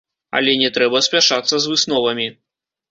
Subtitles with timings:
[0.39, 2.27] Але не трэба спяшацца з высновамі.